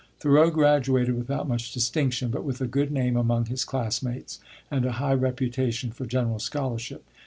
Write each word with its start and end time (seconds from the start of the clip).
Thoreau 0.19 0.49
graduated 0.49 1.15
without 1.15 1.47
much 1.47 1.73
distinction, 1.73 2.29
but 2.31 2.43
with 2.43 2.59
a 2.59 2.65
good 2.65 2.89
name 2.91 3.15
among 3.15 3.45
his 3.45 3.63
classmates, 3.63 4.39
and 4.71 4.83
a 4.83 4.93
high 4.93 5.13
reputation 5.13 5.91
for 5.91 6.07
general 6.07 6.39
scholarship. 6.39 7.05